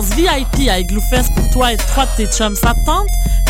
[0.00, 2.74] VIP à Igloofest pour toi et trois de tes chums, ça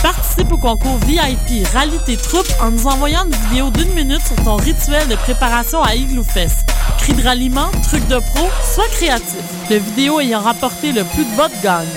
[0.03, 4.37] Participe au concours VIP Rallye tes troupes en nous envoyant une vidéo d'une minute sur
[4.45, 6.69] ton rituel de préparation à Igloofest.
[6.99, 9.41] Cris de ralliement, trucs de pro, sois créatif.
[9.71, 11.89] Le vidéo ayant rapporté le plus de votes gagne.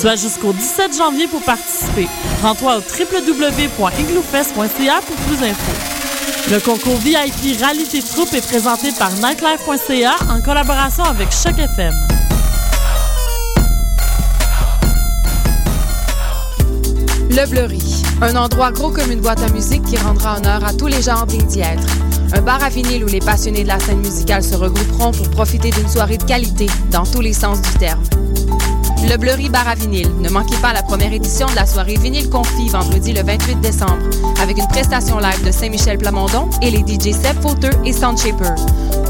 [0.00, 2.08] Tu jusqu'au 17 janvier pour participer.
[2.42, 5.76] Rends-toi au www.igloofest.ca pour plus d'infos.
[6.50, 11.94] Le concours VIP Rallye tes troupes est présenté par nightlife.ca en collaboration avec Choc FM.
[17.34, 17.80] Le Bleury,
[18.20, 21.24] un endroit gros comme une boîte à musique qui rendra honneur à tous les genres
[21.24, 21.86] dignes d'y être.
[22.34, 25.70] Un bar à vinyle où les passionnés de la scène musicale se regrouperont pour profiter
[25.70, 28.02] d'une soirée de qualité dans tous les sens du terme.
[29.08, 30.10] Le Bleury Bar à vinyle.
[30.20, 34.10] Ne manquez pas la première édition de la soirée Vinyle Confi vendredi le 28 décembre
[34.42, 38.54] avec une prestation live de Saint-Michel Plamondon et les DJ Seb Fauteux et Soundshaper.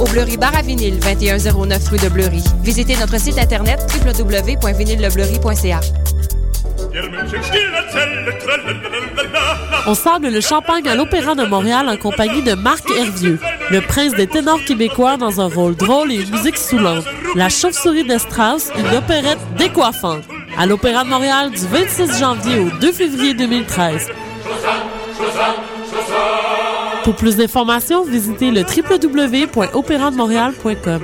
[0.01, 2.45] Au Bleury Bar à vinyle, 2109 rue de Bleury.
[2.63, 5.81] Visitez notre site internet www.vinylelebleury.ca.
[9.87, 13.39] On sable le champagne à l'Opéra de Montréal en compagnie de Marc Hervieux,
[13.71, 17.05] le prince des ténors québécois dans un rôle drôle et une musique soulante.
[17.35, 20.25] La chauve-souris de Strauss, une opérette décoiffante.
[20.59, 24.11] À l'Opéra de Montréal du 26 janvier au 2 février 2013.
[27.05, 31.03] Pour plus d'informations, visitez le www.opérandemontréal.com.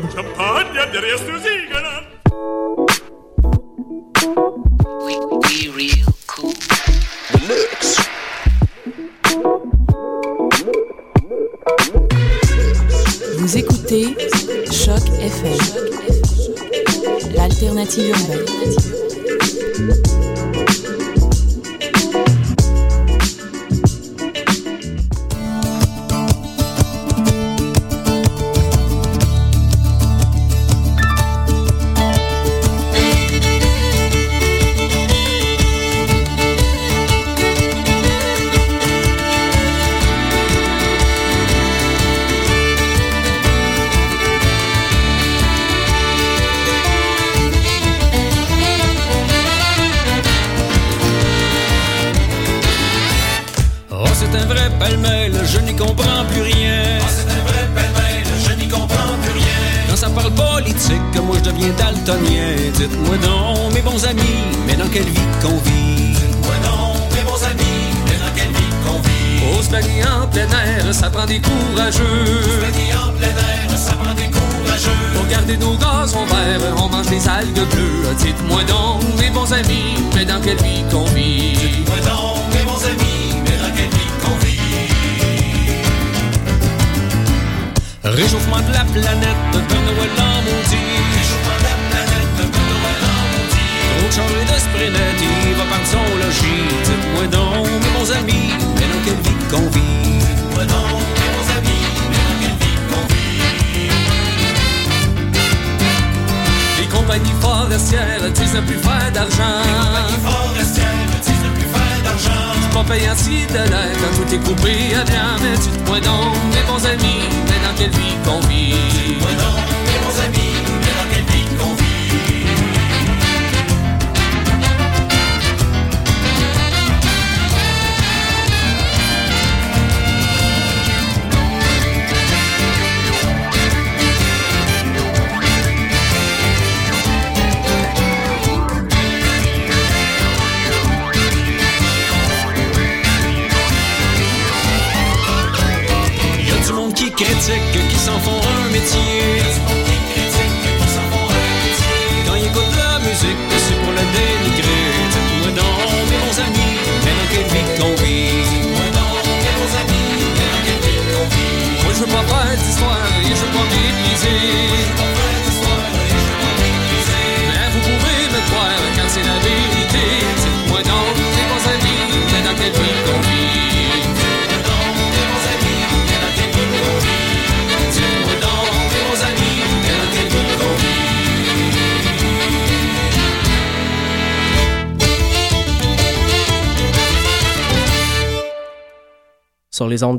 [17.79, 20.18] l'alternative urbaine.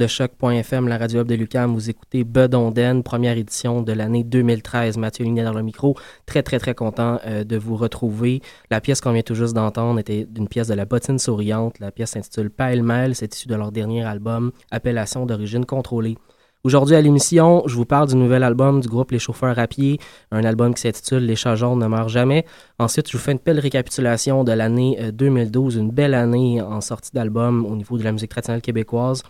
[0.09, 4.97] choc.fm, la radio hub de Lucam, vous écoutez Bud Onden, première édition de l'année 2013.
[4.97, 5.95] Mathieu Lignet dans le micro.
[6.25, 8.41] Très, très, très content euh, de vous retrouver.
[8.69, 11.79] La pièce qu'on vient tout juste d'entendre était d'une pièce de la bottine souriante.
[11.79, 13.15] La pièce s'intitule Pêle-mêle.
[13.15, 16.17] C'est issu de leur dernier album, Appellation d'origine contrôlée.
[16.65, 19.97] Aujourd'hui à l'émission, je vous parle du nouvel album du groupe Les Chauffeurs à pied,
[20.31, 22.45] un album qui s'intitule Les chats jaunes ne meurent jamais.
[22.79, 26.81] Ensuite, je vous fais une belle récapitulation de l'année 2012, euh, une belle année en
[26.81, 29.23] sortie d'album au niveau de la musique traditionnelle québécoise.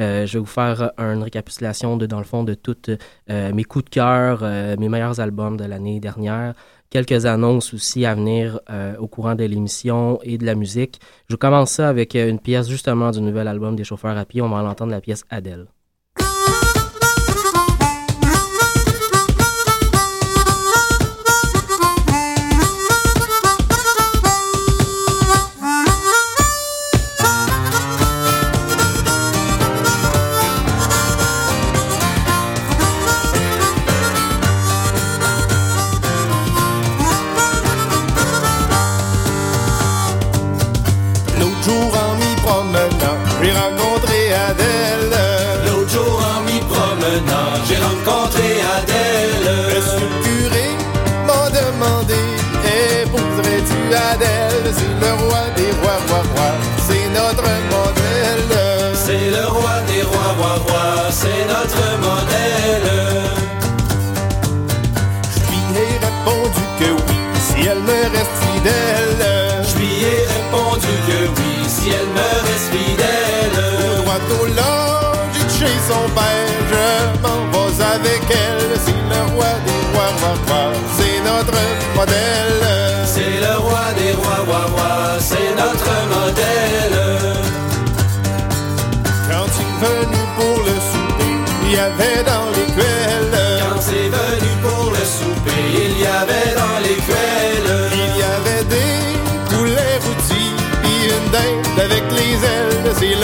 [0.00, 2.90] Euh, je vais vous faire une récapitulation de, dans le fond, de tous
[3.30, 4.42] euh, mes coups de cœur,
[4.78, 6.54] mes meilleurs albums de l'année dernière.
[6.90, 8.60] Quelques annonces aussi à venir
[9.00, 11.00] au courant de l'émission et de la musique.
[11.28, 14.40] Je commence ça avec une pièce justement du nouvel album des chauffeurs à pied.
[14.40, 15.66] On va l'entendre la pièce Adèle.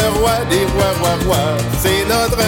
[0.02, 2.42] Le roi des rois, roi, roi, c'est notre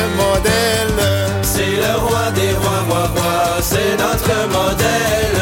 [3.61, 5.41] c'est notre modèle.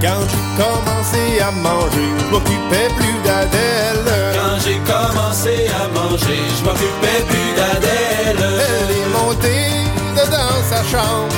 [0.00, 4.08] Quand j'ai commencé à manger, je m'occupais plus d'Adèle.
[4.38, 8.44] Quand j'ai commencé à manger, je m'occupais plus d'Adèle.
[8.72, 9.68] Elle est montée
[10.16, 11.37] dans sa chambre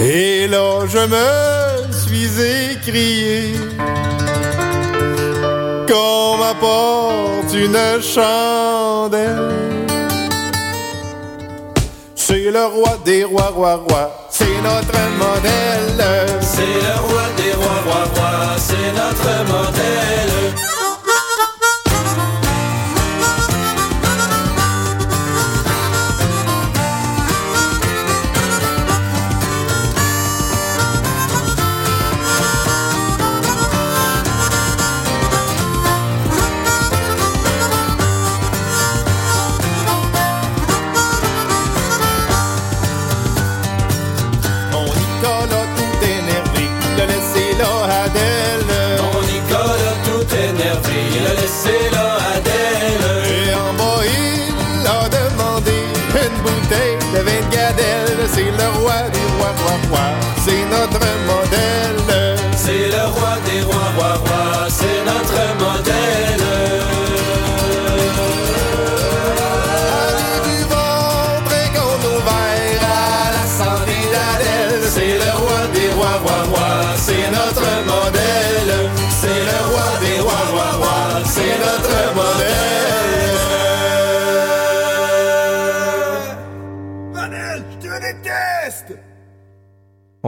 [0.00, 2.30] Et là je me suis
[2.72, 3.52] écrié
[5.86, 9.52] qu'on m'apporte une chandelle.
[12.14, 16.02] C'est le roi des rois, roi, roi, c'est notre modèle.
[16.40, 17.07] C'est le roi
[19.08, 20.27] notre modèle.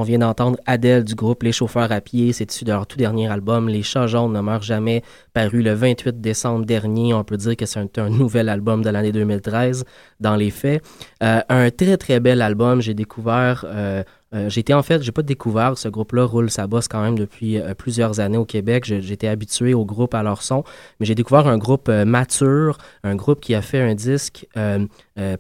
[0.01, 2.33] On vient d'entendre Adèle du groupe Les Chauffeurs à pied.
[2.33, 5.03] C'est issu de leur tout dernier album, Les Chats jaunes ne meurent jamais,
[5.35, 7.13] paru le 28 décembre dernier.
[7.13, 9.85] On peut dire que c'est un, nouvel album de l'année 2013
[10.19, 10.83] dans les faits.
[11.23, 12.81] Euh, un très très bel album.
[12.81, 16.87] J'ai découvert euh, Euh, été en fait, j'ai pas découvert ce groupe-là, Roule sa bosse
[16.87, 18.85] quand même depuis euh, plusieurs années au Québec.
[18.85, 20.63] J'étais habitué au groupe à leur son,
[20.99, 24.47] mais j'ai découvert un groupe euh, mature, un groupe qui a fait un disque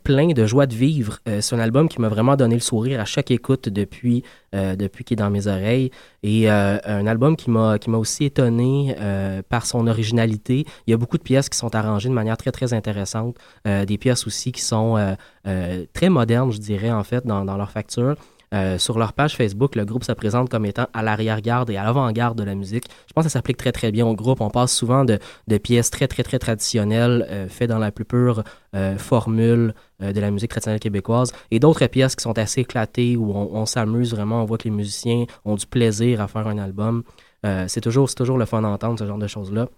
[0.05, 1.19] plein de joie de vivre.
[1.41, 5.15] C'est un album qui m'a vraiment donné le sourire à chaque écoute depuis, depuis qu'il
[5.15, 5.91] est dans mes oreilles.
[6.23, 8.95] Et un album qui m'a aussi étonné
[9.49, 10.67] par son originalité.
[10.87, 13.99] Il y a beaucoup de pièces qui sont arrangées de manière très très intéressante, des
[13.99, 18.17] pièces aussi qui sont très modernes, je dirais en fait dans leur facture.
[18.53, 21.85] Euh, sur leur page Facebook, le groupe se présente comme étant à l'arrière-garde et à
[21.85, 22.87] l'avant-garde de la musique.
[23.07, 24.41] Je pense que ça s'applique très très bien au groupe.
[24.41, 25.19] On passe souvent de,
[25.59, 28.43] pièces très très très traditionnelles, euh, faites dans la plus pure
[28.75, 33.35] euh, formule de la musique traditionnelle québécoise, et d'autres pièces qui sont assez éclatées, où
[33.35, 37.03] on, s'amuse vraiment, on voit que les musiciens ont du plaisir à faire un album.
[37.67, 39.69] c'est toujours, toujours le fun d'entendre ce genre de choses-là.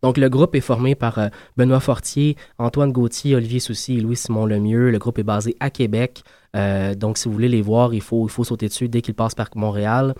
[0.00, 1.18] Donc, le groupe est formé par
[1.56, 4.92] Benoît Fortier, Antoine Gauthier, Olivier Soucy et Louis-Simon Lemieux.
[4.92, 6.22] Le groupe est basé à Québec.
[6.56, 9.14] Euh, donc, si vous voulez les voir, il faut, il faut sauter dessus dès qu'ils
[9.14, 10.14] passent par Montréal.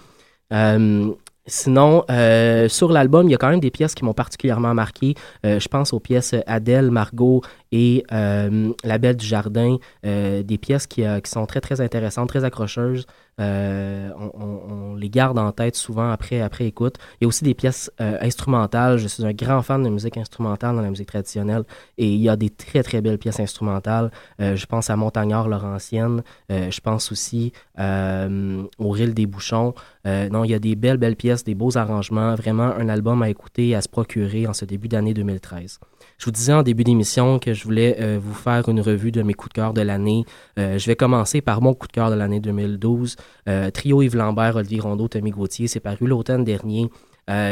[0.52, 1.10] Euh,
[1.46, 5.14] sinon, euh, sur l'album, il y a quand même des pièces qui m'ont particulièrement marqué.
[5.44, 11.30] je pense aux pièces Adèle, Margot et La Belle du Jardin, des pièces qui, qui,
[11.30, 13.06] sont très, très intéressantes, très accrocheuses.
[13.40, 16.96] Euh, on, les garde en tête souvent après, après écoute.
[17.20, 18.98] Il y a aussi des pièces euh, instrumentales.
[18.98, 21.64] Je suis un grand fan de musique instrumentale dans la musique traditionnelle
[21.98, 24.10] et il y a des très très belles pièces instrumentales.
[24.40, 26.22] Euh, je pense à Montagnard Laurentienne.
[26.50, 29.74] je pense aussi au Rille des Bouchons.
[30.04, 32.34] non, il y a des belles belles pièces, des beaux arrangements.
[32.34, 35.80] Vraiment un album à écouter, à se procurer en ce début d'année 2013.
[36.18, 39.22] Je vous disais en début d'émission que je voulais euh, vous faire une revue de
[39.22, 40.24] mes coups de cœur de l'année.
[40.56, 43.16] Euh, je vais commencer par mon coup de cœur de l'année 2012.
[43.48, 46.88] Euh, trio Yves Lambert, Olivier Rondeau, Tommy Gauthier, c'est paru l'automne dernier.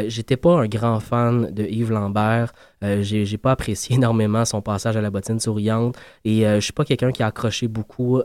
[0.08, 2.52] J'étais pas un grand fan de Yves Lambert.
[2.82, 5.96] j'ai pas apprécié énormément son passage à la bottine souriante
[6.26, 8.20] et je suis pas quelqu'un qui a accroché beaucoup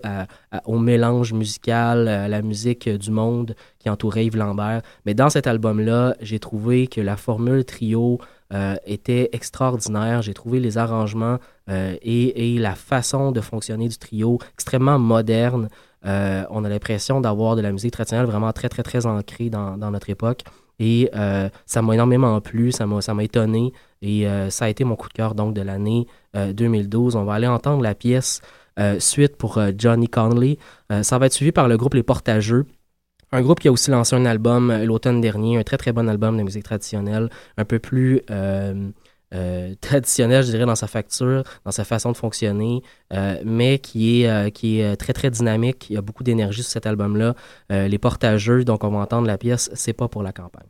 [0.66, 4.82] au mélange musical, à la musique du monde qui entourait Yves Lambert.
[5.06, 8.20] Mais dans cet album-là, j'ai trouvé que la formule trio
[8.54, 10.22] euh, était extraordinaire.
[10.22, 15.68] J'ai trouvé les arrangements euh, et, la façon de fonctionner du trio extrêmement moderne.
[16.06, 19.78] Euh, on a l'impression d'avoir de la musique traditionnelle vraiment très, très, très ancrée dans,
[19.78, 20.42] notre époque.
[20.80, 21.10] Et
[21.66, 23.72] ça m'a énormément plu, ça m'a étonné.
[24.02, 27.16] Et ça a été mon coup de cœur donc de l'année 2012.
[27.16, 28.42] On va aller entendre la pièce
[29.00, 30.58] suite pour Johnny Conley.
[31.02, 32.66] ça va être suivi par le groupe Les Portageux.
[33.32, 36.08] Un groupe qui a aussi lancé un album euh, l'automne dernier, un très très bon
[36.08, 38.22] album de musique traditionnelle, un peu plus
[39.34, 42.82] euh, euh, traditionnel, je dirais, dans sa facture, dans sa façon de fonctionner,
[43.44, 45.90] mais qui est, qui est très très dynamique.
[45.90, 47.36] Il y a beaucoup d'énergie sur cet album-là.
[47.70, 50.66] les portageux, donc on va entendre la pièce C'est pas pour la campagne.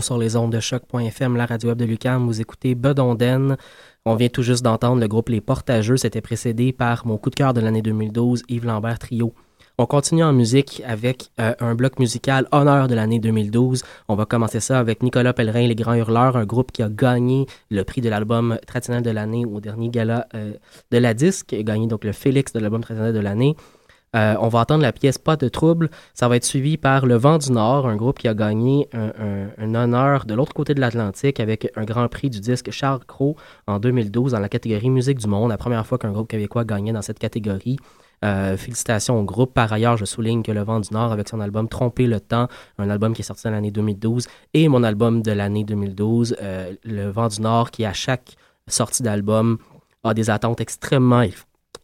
[0.00, 2.26] Sur les ondes de choc.fm, la radio web de Lucam.
[2.26, 3.56] Vous écoutez Bedonden.
[4.04, 5.96] On vient tout juste d'entendre le groupe Les Portageux.
[5.96, 9.34] C'était précédé par mon coup de cœur de l'année 2012, Yves Lambert Trio.
[9.78, 13.82] On continue en musique avec euh, un bloc musical honneur de l'année 2012.
[14.08, 17.46] On va commencer ça avec Nicolas Pellerin, Les Grands Hurleurs, un groupe qui a gagné
[17.70, 20.54] le prix de l'album traditionnel de l'année au dernier gala euh,
[20.90, 23.56] de la disque, gagné donc le Félix de l'album traditionnel de l'année.
[24.14, 25.90] Euh, on va entendre la pièce Pas de trouble.
[26.14, 29.74] Ça va être suivi par Le Vent du Nord, un groupe qui a gagné un,
[29.74, 33.78] honneur de l'autre côté de l'Atlantique avec un grand prix du disque Charles Cros en
[33.78, 37.02] 2012 dans la catégorie Musique du Monde, la première fois qu'un groupe québécois gagnait dans
[37.02, 37.78] cette catégorie.
[38.24, 39.52] Euh, félicitations au groupe.
[39.52, 42.46] Par ailleurs, je souligne que Le Vent du Nord, avec son album Tromper le temps,
[42.78, 46.72] un album qui est sorti en l'année 2012, et mon album de l'année 2012, euh,
[46.84, 48.36] Le Vent du Nord, qui à chaque
[48.68, 49.58] sortie d'album
[50.04, 51.22] a des attentes extrêmement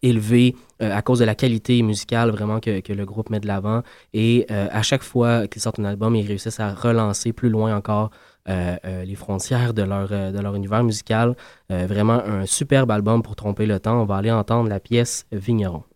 [0.02, 3.46] élevé euh, à cause de la qualité musicale vraiment que, que le groupe met de
[3.46, 3.82] l'avant.
[4.12, 7.76] Et euh, à chaque fois qu'ils sortent un album, ils réussissent à relancer plus loin
[7.76, 8.10] encore
[8.48, 11.36] euh, les frontières de leur, de leur univers musical.
[11.68, 14.00] vraiment un superbe album pour tromper le temps.
[14.00, 15.87] On va aller entendre la pièce Vigneron.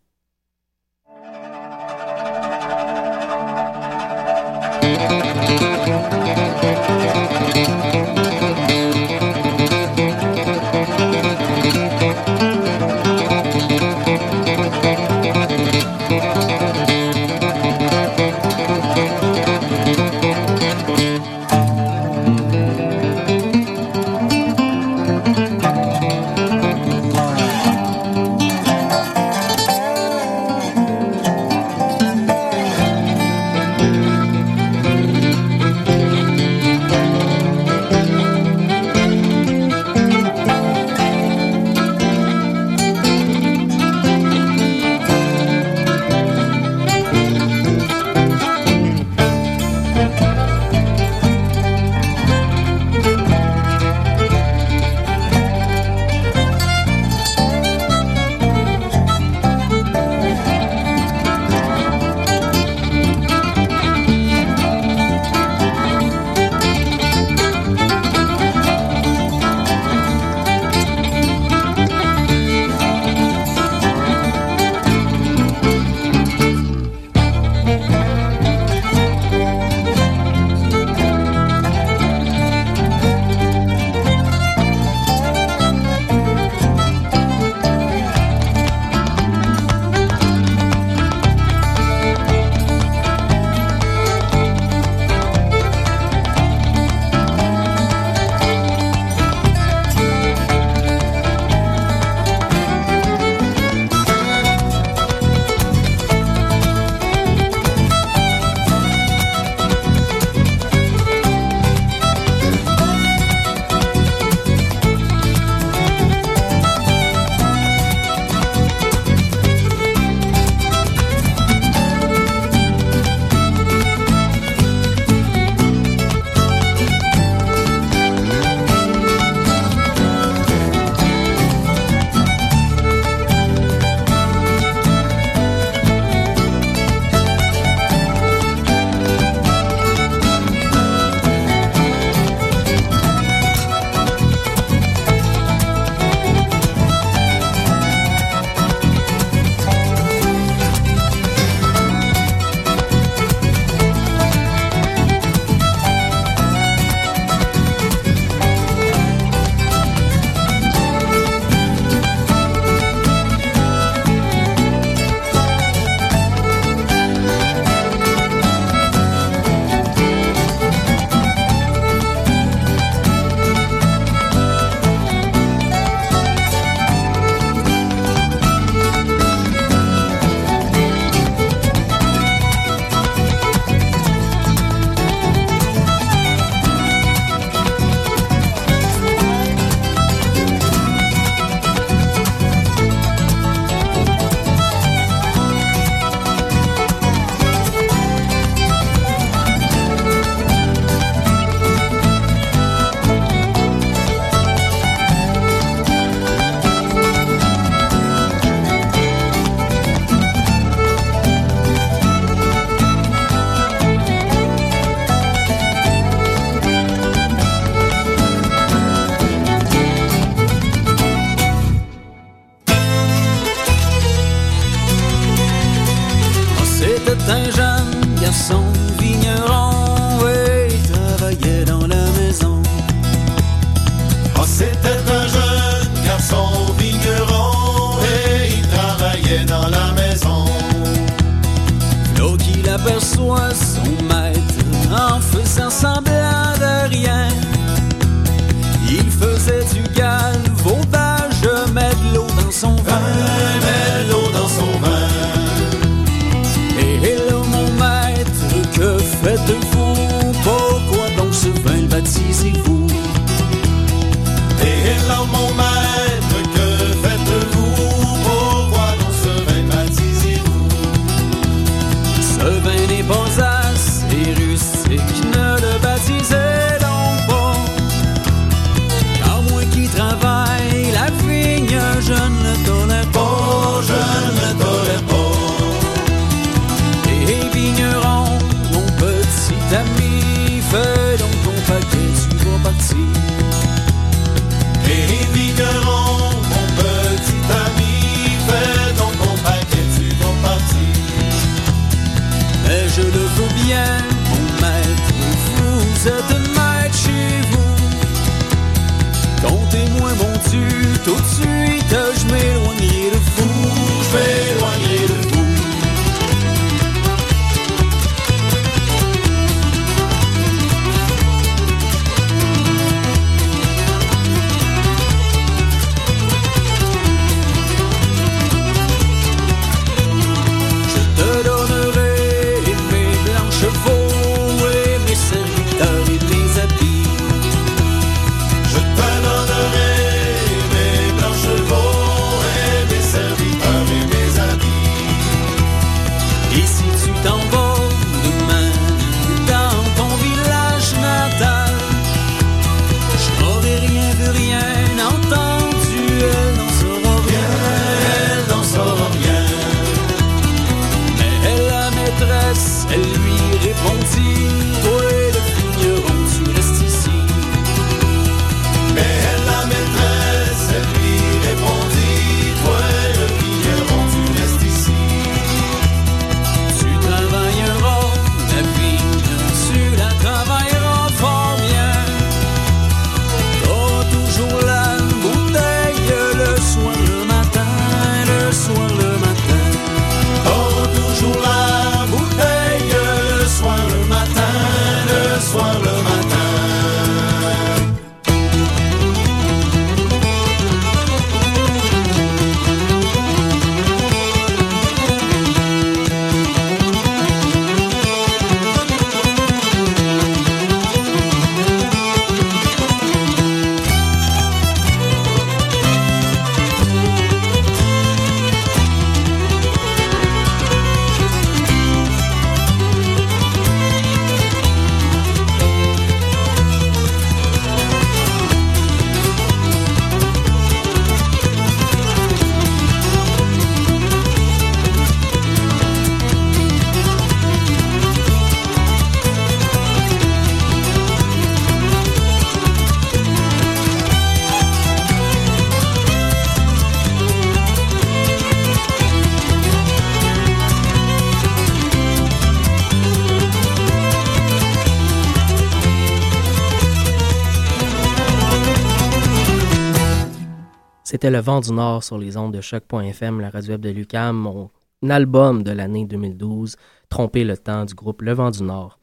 [461.23, 464.37] C'était Le Vent du Nord sur les ondes de choc.fm, la radio web de Lucam,
[464.37, 464.71] mon
[465.09, 466.75] album de l'année 2012,
[467.11, 468.99] Tromper le temps du groupe Le Vent du Nord.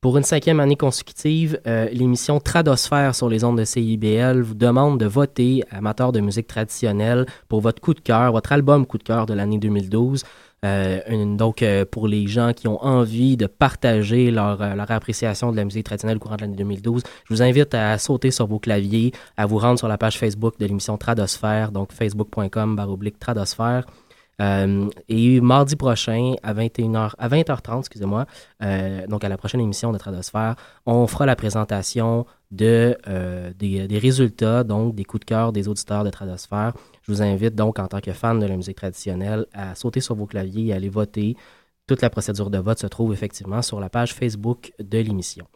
[0.00, 4.98] Pour une cinquième année consécutive, euh, l'émission Tradosphère sur les ondes de CIBL vous demande
[4.98, 9.04] de voter, amateurs de musique traditionnelle, pour votre coup de cœur, votre album coup de
[9.04, 10.24] cœur de l'année 2012.
[10.64, 14.90] Euh, une- donc, euh, pour les gens qui ont envie de partager leur, euh, leur
[14.90, 18.30] appréciation de la musique traditionnelle au courant de l'année 2012, je vous invite à sauter
[18.30, 22.76] sur vos claviers, à vous rendre sur la page Facebook de l'émission Tradosphère, donc facebook.com
[22.76, 23.86] baroblique Tradosphère.
[24.42, 28.24] Euh, et mardi prochain, à 21h, à 20h30, excusez-moi,
[28.62, 33.98] euh, donc à la prochaine émission de Tradosphère, on fera la présentation de, euh, des,
[33.98, 36.72] résultats, donc des coups de cœur des auditeurs de Tradosphère.
[37.02, 40.14] Je vous invite donc, en tant que fan de la musique traditionnelle, à sauter sur
[40.14, 41.36] vos claviers et aller voter.
[41.86, 45.46] Toute la procédure de vote se trouve effectivement sur la page Facebook de l'émission.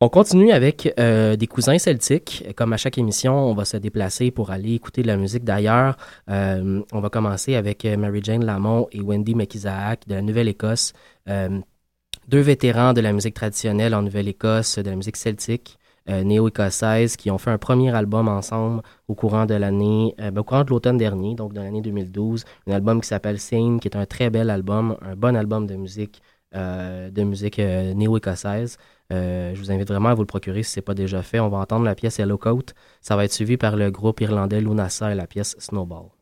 [0.00, 2.44] On continue avec euh, des cousins celtiques.
[2.56, 5.96] Comme à chaque émission, on va se déplacer pour aller écouter de la musique d'ailleurs.
[6.28, 10.92] Euh, on va commencer avec euh, Mary-Jane Lamont et Wendy McIsaac de la Nouvelle-Écosse.
[11.26, 15.78] Deux vétérans de la musique traditionnelle en Nouvelle-Écosse, de la musique celtique,
[16.08, 20.44] néo-écossaise, qui ont fait un premier album ensemble au courant de l'année, euh, ben, au
[20.44, 22.44] courant de l'automne dernier, donc de l'année 2012.
[22.66, 25.76] Un album qui s'appelle Sing, qui est un très bel album, un bon album de
[25.76, 26.20] musique
[26.54, 28.76] de musique néo-écossaise.
[29.10, 31.40] je vous invite vraiment à vous le procurer si ce n'est pas déjà fait.
[31.40, 32.66] On va entendre la pièce Hello Coat.
[33.00, 36.13] Ça va être suivi par le groupe irlandais Lunasa et la pièce Snowball.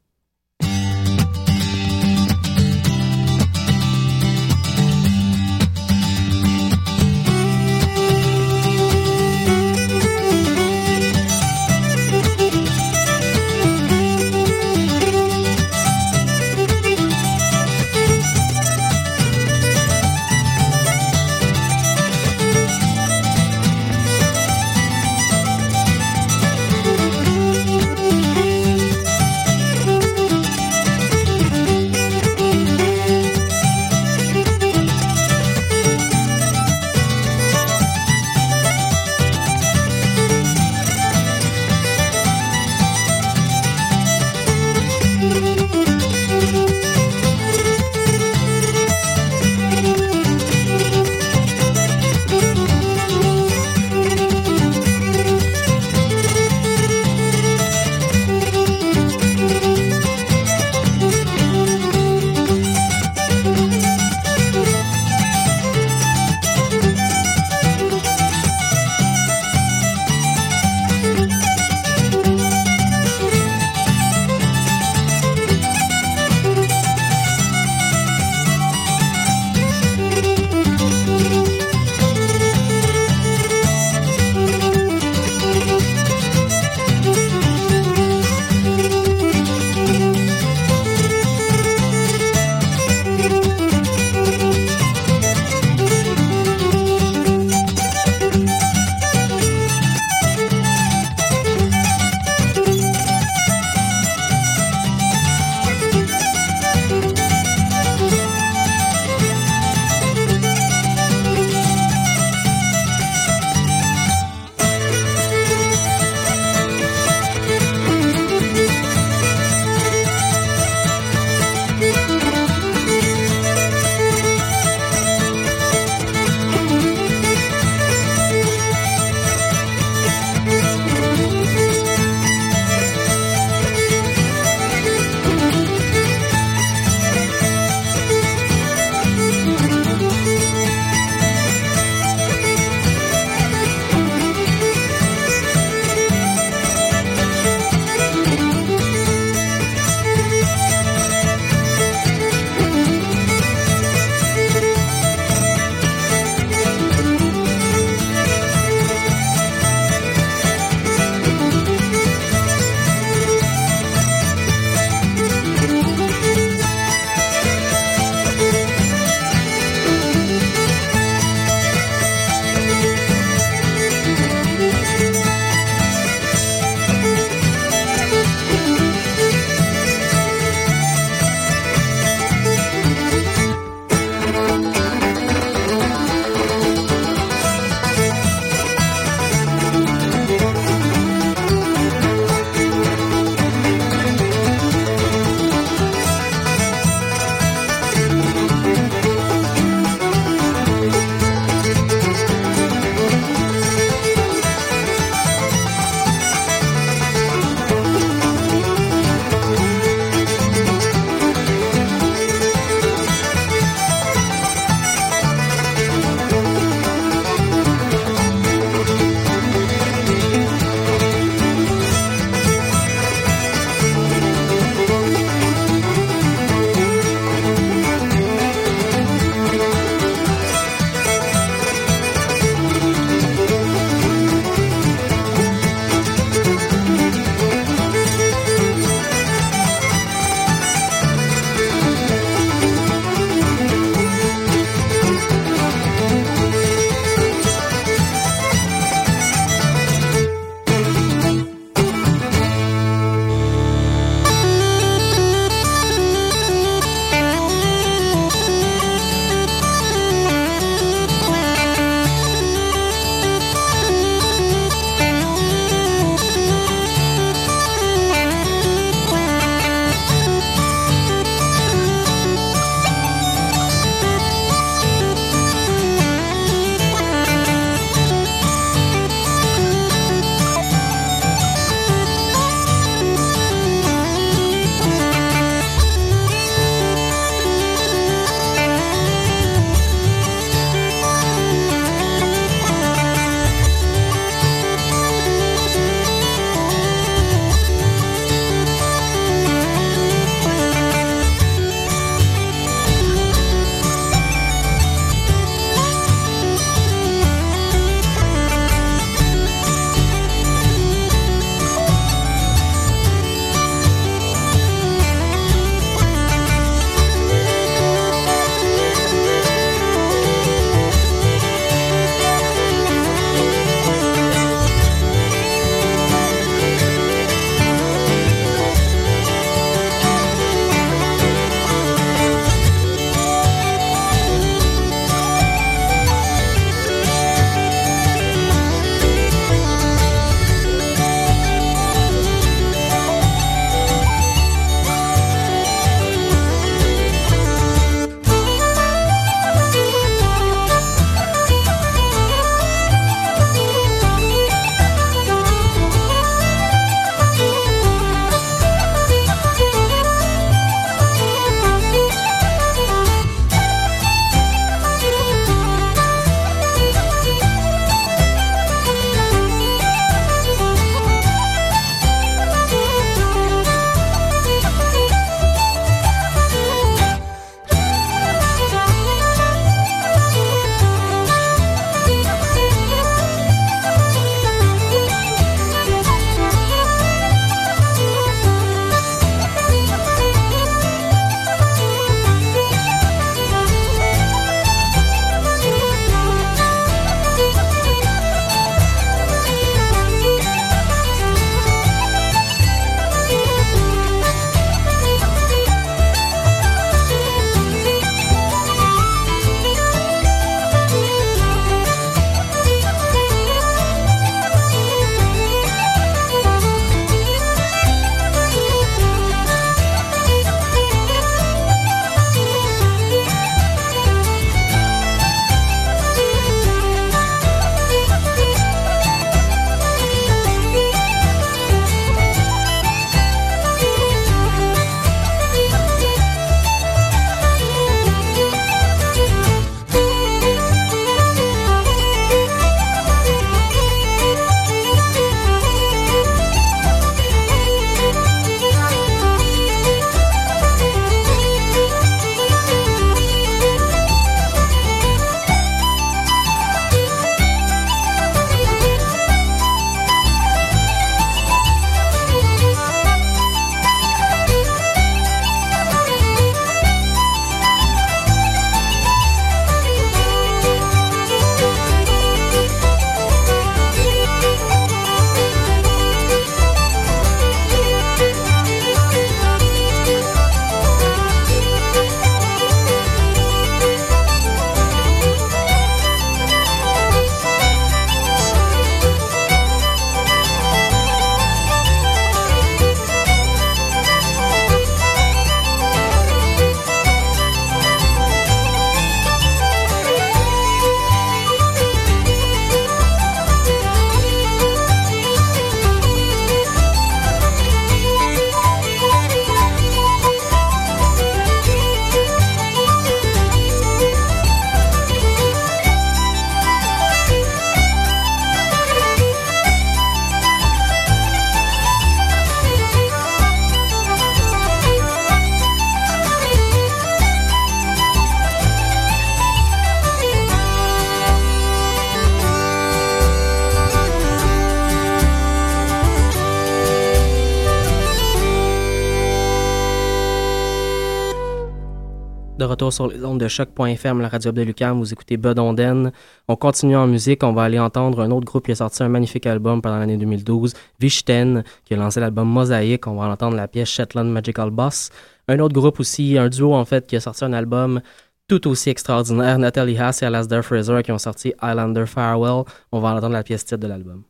[542.72, 546.10] Retour sur les ondes de choc.fm, la radio de Lucam, vous écoutez Bud Onden.
[546.48, 549.10] On continue en musique, on va aller entendre un autre groupe qui a sorti un
[549.10, 553.06] magnifique album pendant l'année 2012, Vichten, qui a lancé l'album Mosaïque.
[553.06, 555.10] On va entendre la pièce Shetland Magical Boss.
[555.48, 558.00] Un autre groupe aussi, un duo en fait, qui a sorti un album
[558.48, 562.64] tout aussi extraordinaire, Natalie Haas et Alasdair Fraser, qui ont sorti Highlander Farewell.
[562.90, 564.22] On va entendre la pièce titre de l'album.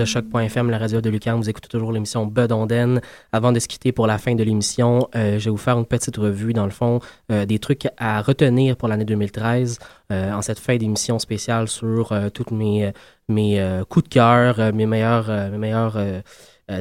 [0.00, 3.02] De choc.fm, la radio de Lucan, vous écoutez toujours l'émission Bedonden.
[3.32, 5.84] Avant de se quitter pour la fin de l'émission, euh, je vais vous faire une
[5.84, 9.78] petite revue, dans le fond, euh, des trucs à retenir pour l'année 2013
[10.10, 12.92] euh, en cette fin d'émission spéciale sur tous mes,
[13.28, 15.98] mes coups de cœur, mes meilleurs, mes meilleurs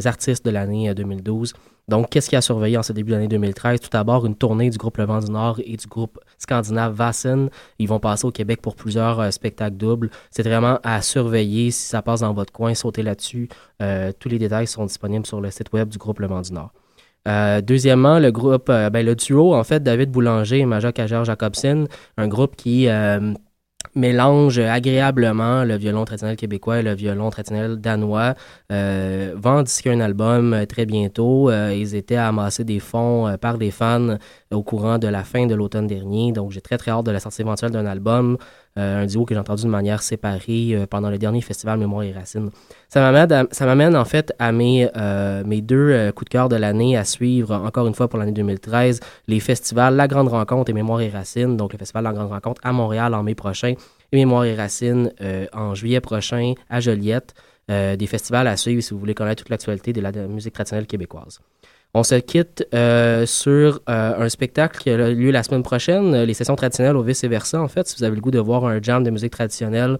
[0.05, 1.53] artistes de l'année 2012.
[1.89, 3.79] Donc, qu'est-ce qui a surveillé en ce début d'année 2013?
[3.79, 7.49] Tout d'abord, une tournée du groupe Le Vent du Nord et du groupe scandinave Vassen.
[7.79, 10.11] Ils vont passer au Québec pour plusieurs euh, spectacles doubles.
[10.29, 11.71] C'est vraiment à surveiller.
[11.71, 13.49] Si ça passe dans votre coin, sautez là-dessus.
[13.81, 16.53] Euh, tous les détails sont disponibles sur le site web du groupe Le Vent du
[16.53, 16.71] Nord.
[17.27, 21.85] Euh, deuxièmement, le groupe, ben, le duo, en fait, David Boulanger et Maja Kajer Jacobson,
[22.17, 22.87] un groupe qui
[23.95, 28.35] mélange agréablement le violon traditionnel québécois et le violon traditionnel danois.
[28.71, 31.49] Euh, vont disquer un album euh, très bientôt.
[31.49, 34.17] Euh, ils étaient à amasser des fonds euh, par des fans
[34.51, 36.31] au courant de la fin de l'automne dernier.
[36.31, 38.37] Donc j'ai très très hâte de la sortie éventuelle d'un album.
[38.79, 42.49] Un duo que j'ai entendu de manière séparée pendant le dernier festival Mémoire et Racines.
[42.87, 44.89] Ça m'amène, en fait à mes,
[45.45, 48.99] mes deux coups de cœur de l'année à suivre, encore une fois pour l'année 2013,
[49.27, 51.57] les festivals La Grande Rencontre et Mémoire et Racines.
[51.57, 53.73] Donc le festival La Grande Rencontre à Montréal en mai prochain
[54.11, 55.11] et Mémoire et Racines
[55.53, 57.33] en juillet prochain à Joliette.
[57.69, 60.87] Euh, des festivals à suivre si vous voulez connaître toute l'actualité de la musique traditionnelle
[60.87, 61.39] québécoise.
[61.93, 66.35] On se quitte euh, sur euh, un spectacle qui a lieu la semaine prochaine, les
[66.35, 69.03] sessions traditionnelles au vice-versa, en fait, si vous avez le goût de voir un jam
[69.03, 69.97] de musique traditionnelle.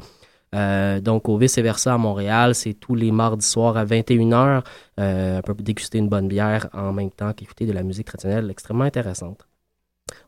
[1.02, 4.64] donc au vice-versa à Montréal, c'est tous les mardis soirs à 21h.
[4.98, 8.86] on peut déguster une bonne bière en même temps qu'écouter de la musique traditionnelle extrêmement
[8.86, 9.50] intéressante.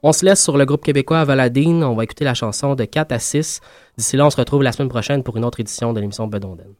[0.03, 1.83] On se laisse sur le groupe québécois Valadine.
[1.83, 3.61] On va écouter la chanson de 4 à 6.
[3.97, 6.73] D'ici là, on se retrouve la semaine prochaine pour une autre édition de l'émission Bedonden.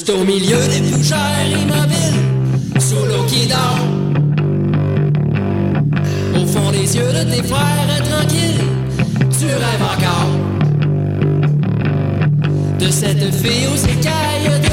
[0.00, 3.84] Juste au milieu des fougères immobiles, sous l'eau qui dort.
[6.34, 8.64] Au fond des yeux de tes frères tranquilles,
[9.38, 10.30] tu rêves encore.
[12.78, 14.69] De cette fille aux écailles de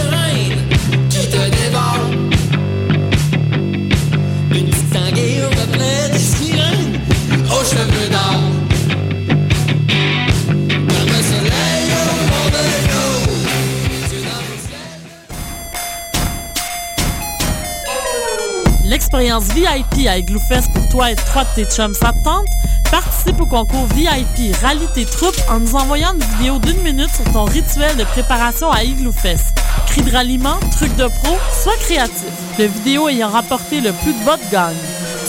[19.20, 19.28] ciel.
[19.34, 22.48] L'expérience VIP à Igloo Fest pour toi et trois de tes chums, ça te tente?
[22.90, 27.26] Participe au concours VIP Rallye tes troupes en nous envoyant une vidéo d'une minute sur
[27.32, 29.56] ton rituel de préparation à Igloo Fest.
[29.88, 32.24] Cris de ralliement, trucs de pro, sois créatif.
[32.58, 34.78] Le vidéo ayant rapporté le plus de votes gagne.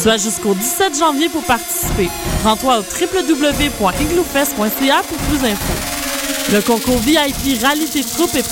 [0.07, 2.09] As jusqu'au 17 janvier pour participer.
[2.45, 5.75] Rends-toi au www.igloofest.ca pour plus d'infos.
[6.53, 8.47] Le concours VIP Rallye tes troupes est